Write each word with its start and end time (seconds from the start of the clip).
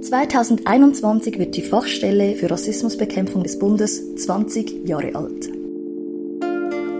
2021 0.00 1.38
wird 1.38 1.56
die 1.56 1.62
Fachstelle 1.62 2.36
für 2.36 2.50
Rassismusbekämpfung 2.50 3.42
des 3.42 3.58
Bundes 3.58 4.14
20 4.14 4.88
Jahre 4.88 5.14
alt. 5.14 5.48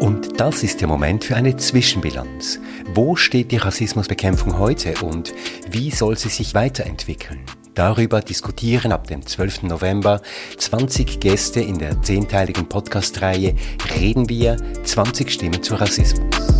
Und 0.00 0.40
das 0.40 0.62
ist 0.62 0.80
der 0.80 0.88
Moment 0.88 1.24
für 1.24 1.36
eine 1.36 1.56
Zwischenbilanz. 1.56 2.60
Wo 2.94 3.16
steht 3.16 3.52
die 3.52 3.56
Rassismusbekämpfung 3.56 4.58
heute 4.58 4.94
und 5.02 5.32
wie 5.70 5.90
soll 5.90 6.18
sie 6.18 6.28
sich 6.28 6.54
weiterentwickeln? 6.54 7.40
Darüber 7.74 8.20
diskutieren 8.20 8.90
ab 8.90 9.06
dem 9.06 9.24
12. 9.24 9.64
November 9.64 10.20
20 10.56 11.20
Gäste 11.20 11.60
in 11.60 11.78
der 11.78 12.02
zehnteiligen 12.02 12.68
Podcast-Reihe 12.68 13.54
Reden 13.96 14.28
wir 14.28 14.56
20 14.82 15.30
Stimmen 15.30 15.62
zu 15.62 15.76
Rassismus. 15.76 16.57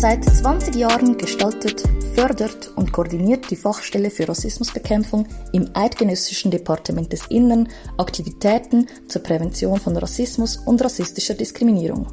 Seit 0.00 0.24
20 0.24 0.76
Jahren 0.76 1.18
gestaltet, 1.18 1.82
fördert 2.14 2.70
und 2.76 2.92
koordiniert 2.92 3.50
die 3.50 3.56
Fachstelle 3.56 4.10
für 4.10 4.28
Rassismusbekämpfung 4.28 5.26
im 5.50 5.70
Eidgenössischen 5.74 6.52
Departement 6.52 7.12
des 7.12 7.26
Innern 7.30 7.68
Aktivitäten 7.96 8.86
zur 9.08 9.24
Prävention 9.24 9.80
von 9.80 9.96
Rassismus 9.96 10.56
und 10.56 10.80
rassistischer 10.84 11.34
Diskriminierung. 11.34 12.06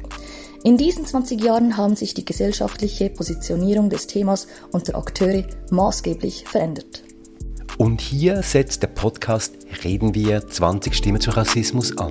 In 0.64 0.76
diesen 0.76 1.06
20 1.06 1.40
Jahren 1.40 1.76
haben 1.76 1.94
sich 1.94 2.12
die 2.12 2.24
gesellschaftliche 2.24 3.08
Positionierung 3.08 3.88
des 3.88 4.08
Themas 4.08 4.48
und 4.72 4.88
der 4.88 4.96
Akteure 4.96 5.44
maßgeblich 5.70 6.42
verändert. 6.48 7.04
Und 7.78 8.00
hier 8.00 8.42
setzt 8.42 8.82
der 8.82 8.88
Podcast 8.88 9.54
Reden 9.84 10.12
wir 10.12 10.44
20 10.48 10.92
Stimmen 10.92 11.20
zu 11.20 11.30
Rassismus 11.30 11.96
an. 11.98 12.10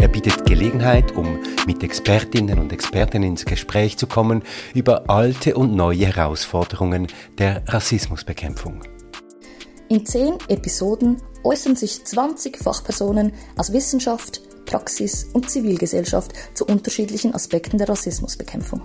Er 0.00 0.06
bietet 0.06 0.46
Gelegenheit, 0.46 1.16
um 1.16 1.40
mit 1.66 1.82
Expertinnen 1.82 2.60
und 2.60 2.72
Experten 2.72 3.24
ins 3.24 3.44
Gespräch 3.44 3.96
zu 3.98 4.06
kommen 4.06 4.42
über 4.72 5.10
alte 5.10 5.56
und 5.56 5.74
neue 5.74 6.06
Herausforderungen 6.06 7.08
der 7.38 7.62
Rassismusbekämpfung. 7.66 8.80
In 9.88 10.06
zehn 10.06 10.34
Episoden 10.48 11.20
äußern 11.42 11.74
sich 11.74 12.04
20 12.04 12.58
Fachpersonen 12.58 13.32
aus 13.56 13.72
Wissenschaft, 13.72 14.42
Praxis 14.68 15.26
und 15.32 15.48
Zivilgesellschaft 15.48 16.32
zu 16.52 16.66
unterschiedlichen 16.66 17.34
Aspekten 17.34 17.78
der 17.78 17.88
Rassismusbekämpfung. 17.88 18.82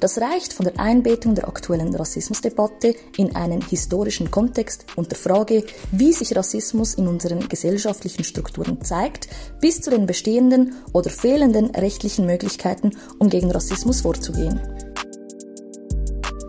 Das 0.00 0.18
reicht 0.18 0.54
von 0.54 0.64
der 0.64 0.80
Einbettung 0.80 1.34
der 1.34 1.48
aktuellen 1.48 1.94
Rassismusdebatte 1.94 2.94
in 3.18 3.36
einen 3.36 3.60
historischen 3.60 4.30
Kontext 4.30 4.86
und 4.96 5.10
der 5.10 5.18
Frage, 5.18 5.64
wie 5.92 6.12
sich 6.12 6.34
Rassismus 6.34 6.94
in 6.94 7.06
unseren 7.06 7.46
gesellschaftlichen 7.48 8.24
Strukturen 8.24 8.82
zeigt, 8.82 9.28
bis 9.60 9.82
zu 9.82 9.90
den 9.90 10.06
bestehenden 10.06 10.74
oder 10.94 11.10
fehlenden 11.10 11.66
rechtlichen 11.74 12.24
Möglichkeiten, 12.24 12.92
um 13.18 13.28
gegen 13.28 13.50
Rassismus 13.50 14.00
vorzugehen. 14.00 14.60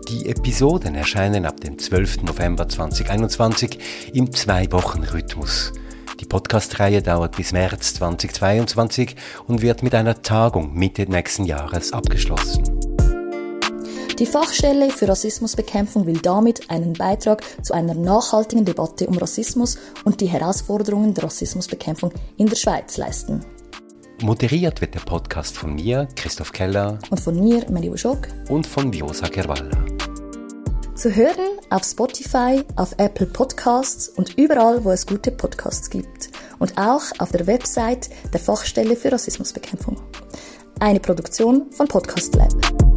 Die 0.08 0.26
Episoden 0.26 0.94
erscheinen 0.94 1.44
ab 1.44 1.60
dem 1.60 1.78
12. 1.78 2.22
November 2.22 2.68
2021 2.68 3.78
im 4.14 4.32
Zwei-Wochen-Rhythmus. 4.32 5.72
Die 6.20 6.26
Podcast-Reihe 6.26 7.00
dauert 7.00 7.36
bis 7.36 7.52
März 7.52 7.94
2022 7.94 9.16
und 9.46 9.62
wird 9.62 9.82
mit 9.82 9.94
einer 9.94 10.20
Tagung 10.20 10.74
Mitte 10.74 11.10
nächsten 11.10 11.46
Jahres 11.46 11.94
abgeschlossen. 11.94 12.62
Die 14.18 14.26
Fachstelle 14.26 14.90
für 14.90 15.08
Rassismusbekämpfung 15.08 16.04
will 16.04 16.18
damit 16.18 16.68
einen 16.68 16.92
Beitrag 16.92 17.42
zu 17.64 17.72
einer 17.72 17.94
nachhaltigen 17.94 18.66
Debatte 18.66 19.06
um 19.06 19.16
Rassismus 19.16 19.78
und 20.04 20.20
die 20.20 20.26
Herausforderungen 20.26 21.14
der 21.14 21.24
Rassismusbekämpfung 21.24 22.12
in 22.36 22.46
der 22.48 22.56
Schweiz 22.56 23.00
Moderiert 24.20 24.82
wird 24.82 24.94
der 24.94 25.00
Podcast 25.00 25.56
von 25.56 25.74
mir, 25.74 26.06
Christoph 26.16 26.52
Keller. 26.52 26.98
Und 27.08 27.18
von 27.18 27.40
mir, 27.40 27.64
Mario 27.70 27.96
Schock. 27.96 28.28
Und 28.50 28.66
von 28.66 28.92
Viosa 28.92 29.26
Kervalla. 29.26 29.89
Zu 31.00 31.16
hören 31.16 31.58
auf 31.70 31.82
Spotify, 31.84 32.62
auf 32.76 32.92
Apple 32.98 33.24
Podcasts 33.24 34.06
und 34.06 34.36
überall, 34.36 34.84
wo 34.84 34.90
es 34.90 35.06
gute 35.06 35.30
Podcasts 35.30 35.88
gibt. 35.88 36.28
Und 36.58 36.76
auch 36.76 37.04
auf 37.20 37.32
der 37.32 37.46
Website 37.46 38.10
der 38.34 38.38
Fachstelle 38.38 38.94
für 38.96 39.10
Rassismusbekämpfung. 39.10 39.98
Eine 40.78 41.00
Produktion 41.00 41.72
von 41.72 41.88
Podcast 41.88 42.34
Lab. 42.34 42.89